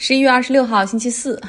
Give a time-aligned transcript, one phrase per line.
[0.00, 1.40] 十一月二十六号，星期四。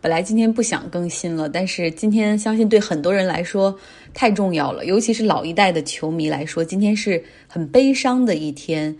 [0.00, 3.76] 本来今天不想更新了，但是今天相信对很多人来说
[4.14, 8.96] 太重要了，尤其是老一代的球迷来说，今天是很悲伤的一天。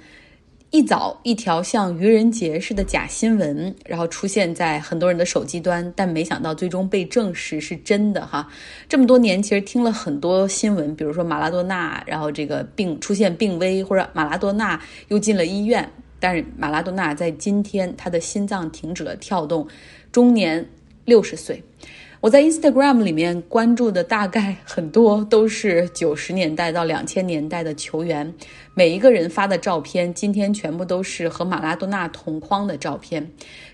[0.72, 8.48] 一早，一条像愚人节似的假新闻，然后出现在很多人的手机端，但没想到最终被证实是真的哈。
[8.88, 15.88] 这么多年，其实听了很多新闻，比如说马拉多纳，然后这个病出现病危，或者马拉多纳又进了医院。
[16.18, 19.66] 但是马拉多纳在今天，他的心脏停止了跳动，
[20.10, 20.66] 终年
[21.04, 21.62] 六十岁。
[22.22, 28.32] 我在 Instagram 里面关注的大概很多都是九十年代到两千年代的球员，
[28.74, 33.30] 每一个人发的照片，今天全部都是和马拉多纳同框的照片。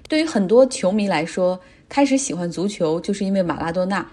[0.09, 4.07] 对于很多球迷来说，开始喜欢足球就是因为马拉多纳，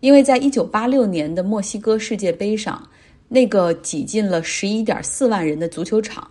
[0.00, 2.82] 因为在一九八六年的墨西哥世界杯上，
[3.28, 6.28] 那个挤进了十一点四万人的足球场。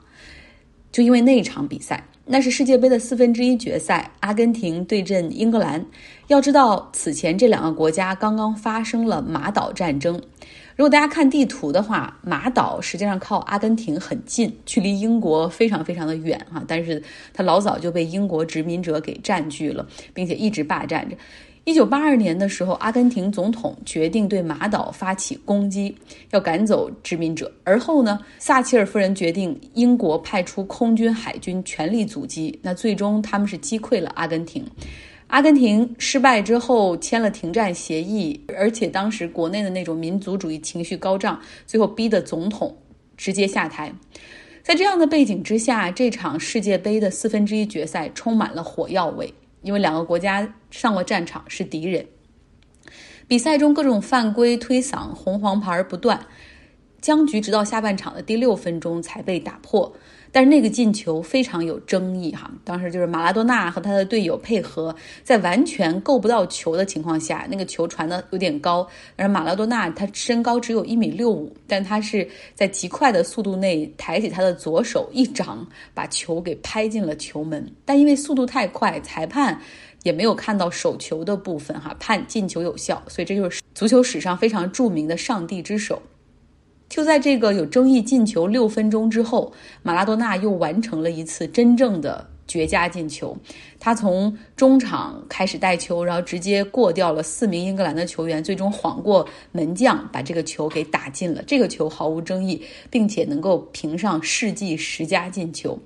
[0.96, 5.86] 就因为那一场比赛，那是世界杯的四分之一决赛，阿根廷对阵英格兰。
[6.28, 10.16] 要知道，此前这两个国家刚刚发生了马岛战争。
[10.78, 16.64] 如果大家看地图的话，马岛实际上靠阿根廷很近，距离英国非常非常的远哈。
[16.66, 21.18] 但是它老早就被英国殖民者给占据了，并且一直霸占着。
[21.66, 25.96] 一九八二年的时候，阿根廷总统决定对马岛发起攻击，
[26.30, 27.52] 要赶走殖民者。
[27.64, 32.58] 而后呢，撒切尔夫人决定英国派出空军、海军全力阻击。
[32.62, 34.64] 那最终他们是击溃了阿根廷。
[35.26, 42.78] 阿根廷失败之后签了停战协议，而且当时国内的那种民族主义情绪高涨，最后逼得总统
[43.18, 43.92] 直接下台。
[44.62, 49.34] 在这样的背景之下，这场世界杯的四分之一决赛充满了火药味。
[49.66, 52.06] 因为两个国家上过战场，是敌人。
[53.28, 56.28] 比赛中各种犯规、推搡、红黄牌不断，
[57.02, 59.96] 僵局直到下半场的第六分钟才被打破。
[60.36, 64.94] 但是那个进球非常有争议哈，当时就是马拉多纳和他的队友配合，
[65.24, 77.66] 在完全够不到球的情况下，那个球传的有点高，而马拉多纳他身高只有一米六五，但他是在极快的速度内抬起他的左手一掌，把球给拍进了球门。
[77.86, 79.58] 但因为速度太快，裁判
[80.04, 86.02] 也没有看到手球的部分哈，判进球有效，所以这就是足球史上非常著名的“上帝之手”。
[86.96, 89.52] 就在这个有争议进球六分钟之后，
[89.84, 93.36] 马拉多纳又完成了一次真正的绝佳进球。
[93.82, 101.44] 他从中场开始带球，然后直接过掉了四名英格兰的球员，最终晃过门将，把这个球给打进了。
[101.46, 105.78] 这个球毫无争议，并且能够评上世纪十佳进球。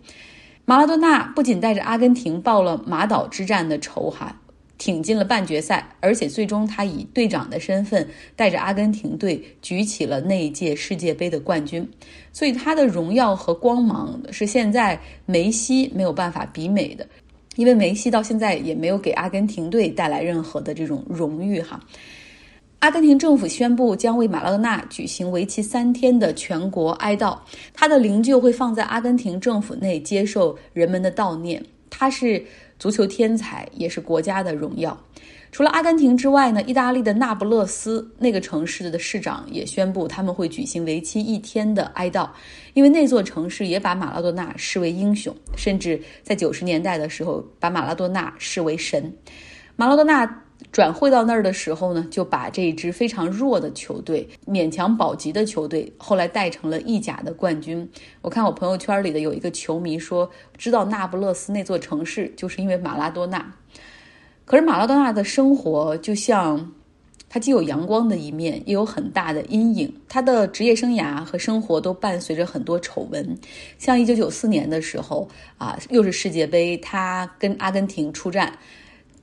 [0.65, 4.39] 马拉多纳不仅带着阿根廷报了马岛之战的仇哈。
[4.79, 11.88] 挺进了半决赛，而且最终他以队长的身份带着阿根廷队举起了那一届世界杯的冠军，
[12.31, 17.06] 所以他的荣耀和光芒是现在梅西没有办法比美的，
[17.57, 21.78] 因为梅西到现在也没有给阿根廷队带来任何的这种荣誉哈。
[22.79, 27.38] 阿根廷政府宣布将为马拉多纳举行为期三天的全国哀悼，
[27.73, 32.41] 他的灵柩会放在阿根廷政府内接受人们的悼念，他是。
[32.79, 34.97] 足球天才也是国家的荣耀。
[35.51, 42.29] 除了阿根廷之外呢，意大利的那不勒斯那个城市的市长也宣布他们会举行为期一天的哀悼，
[42.73, 49.13] 因为那座城市也把马拉多纳视为英雄，甚至在九十年代的时候把马拉多纳视为神。
[49.75, 50.44] 马拉多纳。
[50.72, 57.90] 转会到那儿的时候呢，就把这一支非常弱的球队、勉强保级的球队，后来带成了意甲的冠军。
[58.22, 63.53] 我看我朋友圈里的有一个球迷说，知道那不勒斯那座城市，就是因为马拉多纳。
[64.46, 66.72] 可是马拉多纳的生活就像，
[67.28, 69.91] 他既有阳光的一面，也有很大的阴影。
[70.07, 73.36] 他的职业生涯和生活都伴随着很多丑闻，
[73.80, 78.53] 像一九九四年的时候啊，又是世界杯，他跟阿根廷出战。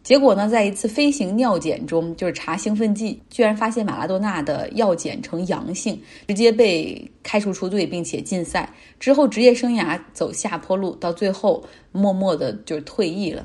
[0.06, 8.72] 结果呢，在一次飞行尿检中，就是查兴奋剂，居然发现马拉多纳的药检呈阳性，直接被开除出队，并且禁赛。
[9.00, 13.44] 之后职业生涯走下坡路，到最后默默的就退役了。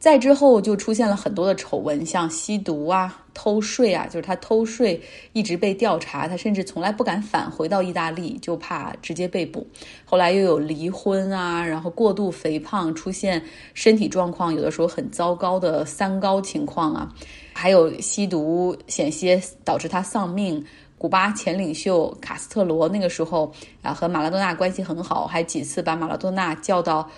[0.00, 4.98] 再之后就出现了很多的丑闻，像吸毒啊、偷税啊，就是他偷税
[5.34, 9.66] 一直被调查，他甚至从来不敢返回到意大利，就怕直接被捕。
[10.06, 13.44] 后来又有离婚啊，然后过度肥胖，出现
[13.74, 17.12] 身体状况有的时候很糟糕的三高情况啊，
[17.52, 20.64] 还有吸毒险些导致他丧命。
[20.96, 23.50] 古巴前领袖卡斯特罗那个时候
[23.80, 27.08] 啊和马拉多纳关系很好，还几次把马拉多纳叫到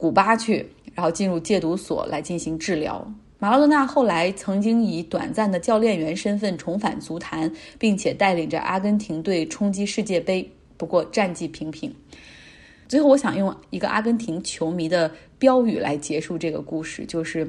[0.00, 0.66] 古巴去。
[0.92, 3.10] 然后进入戒毒所来进行治疗。
[3.38, 11.94] 马拉多纳后来曾经以短暂的教练员身份重返足坛，并且带领着阿根廷队冲击世界杯，不过战绩平平。
[12.88, 17.48] 最后，我想用一个阿根廷球迷的标语来结束这个故事，就是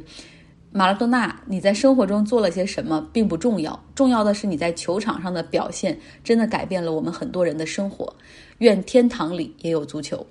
[0.72, 8.16] 马拉多纳，你在生活中做了些什么并不重要，重要的是你在球场上的表现真的改变了我们很多人的生活。
[8.60, 10.26] 愿天堂里也有足球。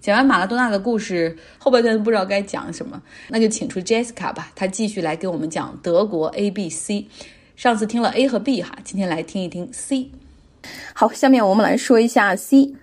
[0.00, 7.06] 讲完马拉多纳的故事，后半段不知道该讲什么，那就请出 Jessica 吧，她继续来给我们讲德国 A B C。
[7.56, 10.10] 上次听了 A 和 B 哈，今天来听一听 C。
[10.94, 12.74] 好，下面我们来说一下 C。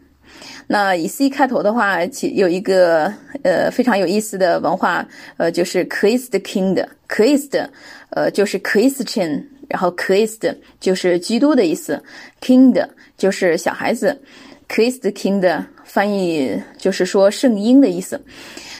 [0.67, 3.13] 那以 C 开头的话，其有一个
[3.43, 5.07] 呃非常有意思的文化，
[5.37, 7.69] 呃，就是 Christ King，Christ，
[8.09, 12.03] 呃，就是 Christian，然后 Christ 就是基督的意思
[12.41, 12.85] ，King
[13.17, 14.21] 就是小孩子
[14.67, 18.19] ，Christ King 翻译就是说圣婴的意思。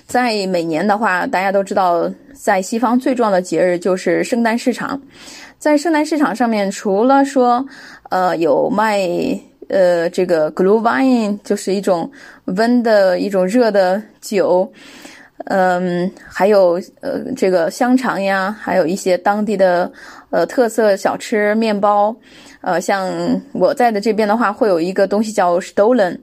[0.05, 5.01] 在每年的话，大家都知道，在西方最重要的节日就是圣诞市场。
[5.57, 7.65] 在圣诞市场上面，除了说，
[8.09, 8.99] 呃，有卖
[9.67, 12.11] 呃这个 glue wine，就是一种
[12.45, 14.71] 温的一种热的酒，
[15.43, 19.91] 嗯，还有呃这个香肠呀，还有一些当地的
[20.29, 22.15] 呃特色小吃面包，
[22.61, 23.09] 呃，像
[23.51, 26.17] 我在的这边的话，会有一个东西叫 Stollen。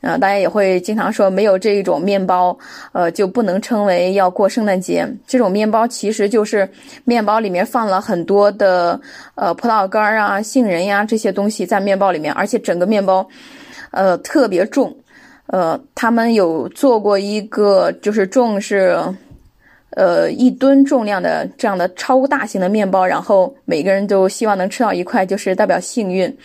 [0.00, 2.56] 啊，大家也会经常说，没有这一种面包，
[2.92, 5.04] 呃，就不能称为要过圣诞节。
[5.26, 6.68] 这种面包其实就是
[7.04, 9.00] 面包里面放了很多的
[9.34, 13.28] 呃葡萄干啊、杏仁呀这些东西在面包里面，而且整个面包，
[13.90, 14.96] 呃，特别重。
[15.48, 18.96] 呃，他们有做过一个，就是重是，
[19.90, 26.36] 呃，一吨重量的这样的超大型的面包，然后每个人都希望能吃到一块，就是代表幸运。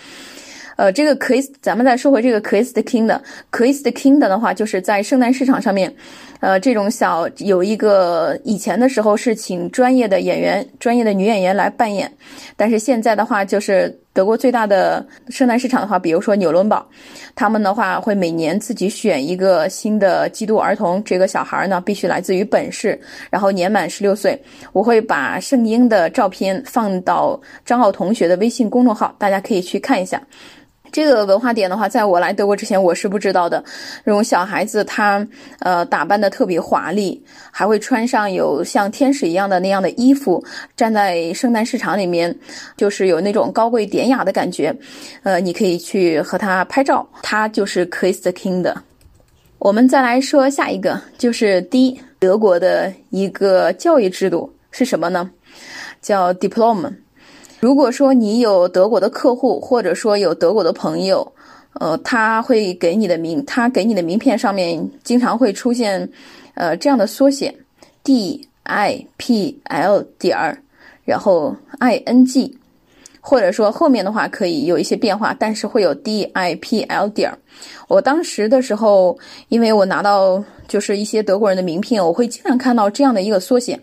[0.75, 3.21] 呃，这个 Chris，咱们再说回这个 Christ King 的
[3.51, 5.93] Christ King 的话，就是在圣诞市场上面，
[6.39, 12.11] 呃，这种小有一个以前的时候是请专业的演员、专业的女演员来扮演，
[12.57, 16.87] 但是现在的话，就是德国最大的圣诞市场的话，比如说纽伦堡，
[17.33, 22.99] 他们的话会每年自己选一个新的基督儿童，这个小孩呢必须来自于本市，
[23.31, 24.39] 然后年满十六岁。
[24.71, 30.21] 我会把圣婴的照片放到张奥同学的微信公众号，大家可以去看一下。
[30.93, 33.61] 这个文化点的话，在我来德国之前，我是不知道的。
[34.05, 35.27] 这种小孩子他
[35.59, 37.19] 呃打扮的特别华丽，
[37.51, 40.41] 还会穿上有像天使一样的那样的衣服，
[40.77, 42.33] 站在圣诞市场里面，
[42.77, 44.71] 就是有那种高贵典雅的感觉。
[45.23, 48.79] 呃，你可以去和他拍照，他就是 Christ King 的。
[49.57, 55.31] 我们再来说下一个，就是 D 德国的一个教育制度是什么呢？
[56.03, 56.93] 叫 Diploma。
[57.63, 61.25] 如果说你有德国的客户，或者说有德国的朋友，
[61.79, 66.09] 呃，他会给你的名，他给你的名片上面经常会出现，
[66.55, 67.55] 呃，这样的缩写
[68.03, 70.61] ，D I P L 点儿，
[71.05, 72.53] 然后 I N G，
[73.25, 77.31] 或者说后面的话可以有一些变化，但是会有 D I P L 点。
[77.87, 79.17] 我当时的时候，
[79.47, 83.79] 因为我拿到就是一些德国人的名片，我会经常看到这样的一个缩写。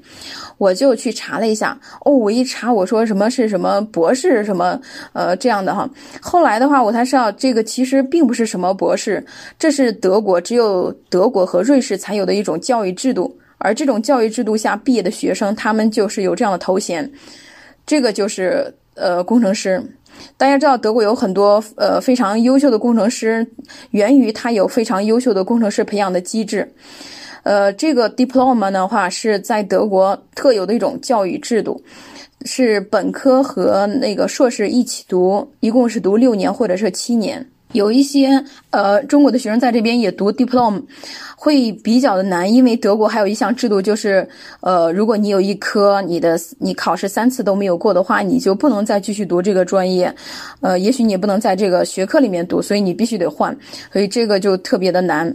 [0.58, 4.78] 我就去查了一下，哦，我一查，我说什么是什么博士什么，
[5.14, 5.88] 呃，这样的哈。
[6.20, 9.24] 后来的话，我才知道这个其实并不是什么博士，
[9.58, 13.34] 这是德国只有德国和瑞士才有的一种教育制度。
[13.56, 17.10] 而这种教育制度下毕业的学生，他们就是有这样的头衔，
[17.86, 19.82] 这个就是呃工程师。
[20.36, 23.46] 大家知道，德国有很多呃非常优秀的工程师，
[23.92, 26.70] 源于他有非常优秀的工程师培养的机制。
[27.42, 31.82] 呃，这个 diploma 的话是在德国特有的一种教育制度，
[32.44, 37.48] 是本科和那个硕士一起读，一共是读六年或者是七年。
[37.72, 40.82] 有一些呃中国的学生在这边也读 diplom，
[41.36, 44.28] 会比较的难，因为德国还有一项制度就是，
[44.60, 50.12] 呃，如果你有一科你的你考试三次都没有过的话，你就不能再继续读这个专业，
[50.60, 53.56] 呃，也许你也不能在这个学科里面读，所以你必须得换，
[53.92, 55.32] 所以这个就特别的难。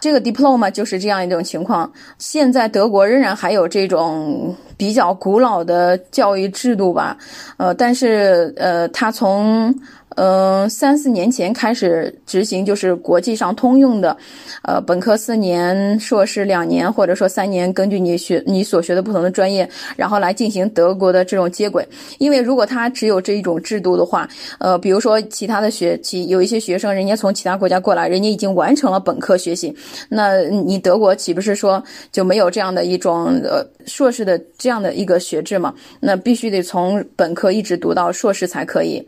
[0.00, 1.90] 这个 diploma 就是这样一种情况。
[2.18, 7.16] 现在德国仍然还有这种比较古老的教育制度吧，
[7.56, 9.72] 呃，但是呃，它从。
[10.16, 14.16] 嗯，三四年前开始执行，就是国际上通用的，
[14.62, 21.86] 呃，本科四年，硕士两年，或者说三年，根据你学你所学的不同的专业，然后来进行德国的这种接轨。
[22.18, 29.72] 因为如果他只有这一种制度的话，呃，比如说其他的学其有一些学生，人家从其他国家过来，人家已经完成了本科学习，
[30.08, 35.72] 那你德国岂不是说就没有这样的一种呃硕士的这样的一个学制嘛？
[36.00, 39.00] 那必须得从本科一直读到硕士才可以，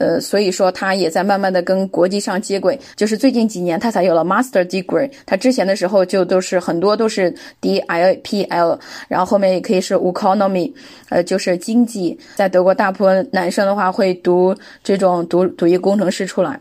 [0.00, 0.47] 呃，所以。
[0.50, 8.78] 说他也在慢慢的跟国际上接轨，就是最近几年他才有了 master degree，他之前的时候就都是很多都是 D I P L，
[9.08, 10.72] 然后后面也可以是 economy，
[11.08, 16.60] 呃，就是经济，在德国大部分男生的话会读这种读读一工程师出来。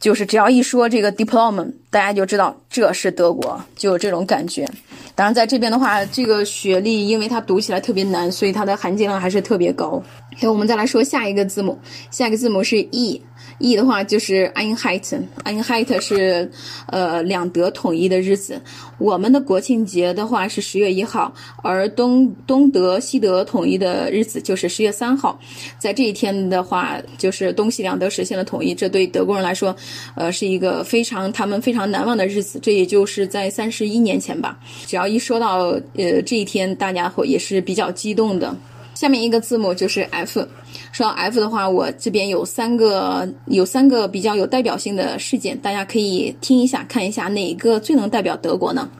[0.00, 4.68] 就是只要一说这个 diploma，大家就知道这是德国，就有这种感觉。
[5.14, 10.00] 当然，在这边的话，这个学历因为它读起来特别难，所以它的含金量还是特别高。
[10.40, 11.76] 那，我们再来说下一个字母，
[12.10, 13.20] 下一个字母是 E。
[13.60, 16.48] E 的话就是 Einheit，Einheit 是
[16.86, 18.60] 呃两德统一的日子。
[18.98, 25.38] 我们的国庆节的话是十月一号，而东东德西德统一的日子就是十月三号。
[25.78, 29.74] 在这一天的话，就是东西两德实现了统一，这对德国人来说，
[30.14, 32.60] 呃是一个非常他们非常难忘的日子。
[32.62, 34.58] 这也就是在三十一年前吧。
[34.86, 38.56] 只要一说到呃这一天，大家伙也是比较激动的。
[38.98, 40.44] 下面一个字母就是 F。
[40.90, 48.90] 说到 F 的话，我这边有三个有三个比较有代表性的事件，大家可以听一下，看一下哪个最能代表德国呢？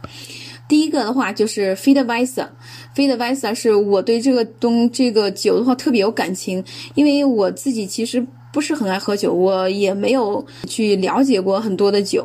[0.69, 2.49] 第一个的话就是 f e d w e i s e r
[2.95, 6.63] f e d w e i s e r 是我对这个东这个酒的话特别有感情，
[6.95, 12.25] 因为我自己其实不是很爱喝酒，我也没有去了解过很多的酒。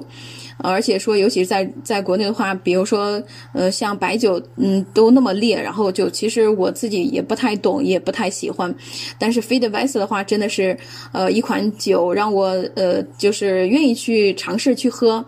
[0.71, 3.21] 而且说，尤其是在在国内的话，比如说，
[3.53, 8.73] 呃，像白酒，嗯，都那么烈，然后就其实我自己也不太懂，也不太喜欢。
[9.19, 10.77] 但是 f e d w e i s 的话，真的是，
[11.11, 15.25] 呃，一款酒让我呃，就是愿意去尝试去喝。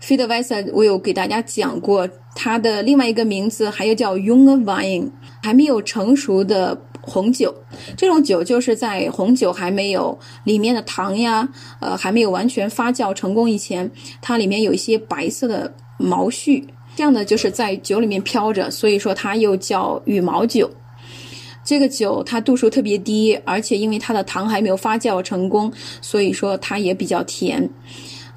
[0.00, 5.10] f e d w e i s 我有给大家讲过，它的另外一个名字还有叫 Young Wine，
[5.42, 6.80] 还没有成熟的。
[7.06, 7.54] 红酒，
[7.96, 11.48] 这种酒就是在红酒还没有里面的糖呀，
[11.80, 16.64] 呃，还没有完全发酵成功以前，它里面有一些白色的毛絮，
[16.96, 20.70] 这样的就是在酒里面飘着，所以说它又叫羽毛酒。
[21.64, 27.68] 这个酒它度数特别低，而且因为它的糖还没有发酵成功，所以说它也比较甜。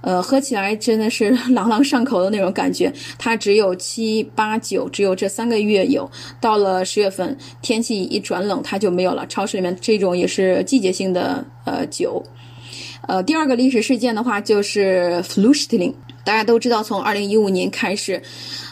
[0.01, 2.91] 呃，喝起来真的是 朗朗上口的那种感觉。
[3.17, 6.09] 它只有七八九，只有这三个月有。
[6.39, 9.25] 到了十月份，天气一转冷，它就没有了。
[9.27, 12.23] 超市里面这种也是季节性的呃酒。
[13.07, 15.93] 呃，第二个历史事件的话，就是 Flushtling
[16.29, 18.21] 大家都知道，从二零一五年开始。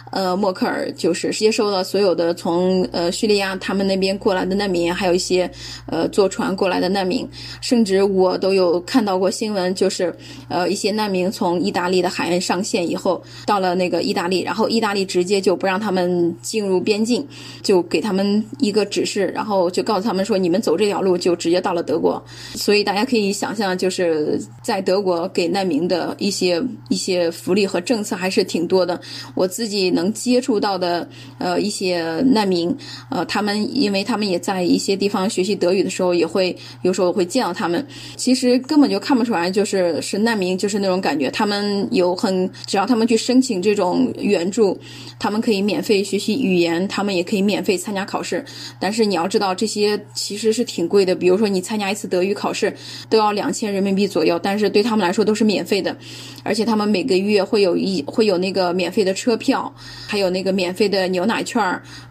[0.09, 5.51] 呃，默克尔就是接收了所有的从呃叙利亚他们那边过来的难民，还有一些
[5.85, 7.27] 呃坐船过来的难民，
[7.59, 10.15] 甚至我都有看到过新闻，就是
[10.47, 17.27] 呃一些难民从意大利的海岸上线以后，到了那个意大利，然后意大利直接就不让他们进入边境，
[17.61, 22.23] 就给他们一个指示，然后就告诉他们说你们走这条路就直接到了德国。
[22.55, 29.01] 所以大家可以想象，就是在德国给难民的一些一些福利和政策还是挺多的。
[29.33, 29.77] 我自己。
[29.91, 32.75] 能接触到的呃一些难民，
[33.09, 37.85] 呃，他们因为他们也在一些地方学习德语的时候，也会有时候会见到他们。
[38.17, 41.29] 其实根本就看不出来，就是是难民，就是那种感觉。
[41.31, 44.77] 他们有很，只要他们去申请这种援助，
[45.19, 48.43] 他们可以免费学习语言，他们也可以免费参加考试。
[48.79, 51.15] 但是你要知道，这些其实是挺贵的。
[51.15, 52.73] 比如说你参加一次德语考试
[53.09, 55.95] 都要两千人民币左右，但是对他们来说都是免费的，
[56.43, 59.73] 而且他们每个月月会有一会有那个免费的车票。
[60.07, 61.61] 还有那个免费的牛奶券，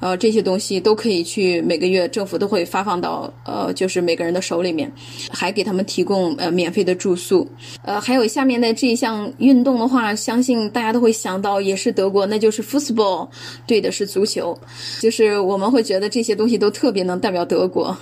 [0.00, 4.92] 呃，这些东西都可以去每个月政府都会发放到呃，就是每个人的手里面，
[5.30, 7.48] 还给他们提供呃免费的住宿，
[7.82, 13.28] 呃，还有下面的这一项运动的话，相信大家都会想到也是德国，那就是 football，
[13.66, 14.56] 对的是足球，
[15.00, 17.96] 就是我们会觉得这些东西都特别能代表德国。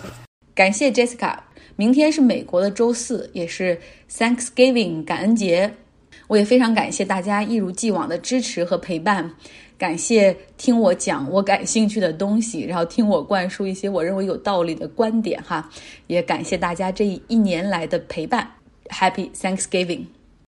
[0.55, 1.37] 感谢 Jessica，
[1.77, 3.79] 明天是美国的周四，也是
[4.11, 5.73] Thanksgiving 感恩节。
[6.35, 9.31] 我也非常感谢大家一如既往的支持和陪伴，
[9.79, 15.71] 感谢听我讲我感兴趣的东西，然后听我灌输一些我认为有道理的观点哈，
[16.09, 18.51] 也感谢大家这一年来的陪伴
[18.89, 20.07] ，Happy Thanksgiving。